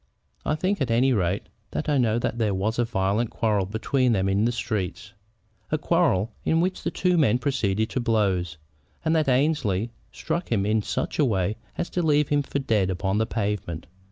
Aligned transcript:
I 0.43 0.55
think, 0.55 0.81
at 0.81 0.89
any 0.89 1.13
rate, 1.13 1.43
that 1.69 1.87
I 1.87 1.99
know 1.99 2.17
that 2.17 2.39
there 2.39 2.55
was 2.55 2.79
a 2.79 2.85
violent 2.85 3.29
quarrel 3.29 3.67
between 3.67 4.13
them 4.13 4.27
in 4.27 4.45
the 4.45 4.51
streets, 4.51 5.13
a 5.71 5.77
quarrel 5.77 6.31
in 6.43 6.59
which 6.59 6.81
the 6.81 6.89
two 6.89 7.19
men 7.19 7.37
proceeded 7.37 7.91
to 7.91 7.99
blows, 7.99 8.57
and 9.05 9.15
that 9.15 9.29
Annesley 9.29 9.91
struck 10.11 10.51
him 10.51 10.65
in 10.65 10.81
such 10.81 11.19
a 11.19 11.23
way 11.25 11.55
as 11.77 11.87
to 11.91 12.01
leave 12.01 12.29
him 12.29 12.41
for 12.41 12.57
dead 12.57 12.89
upon 12.89 13.19
the 13.19 13.27
pavement. 13.27 13.85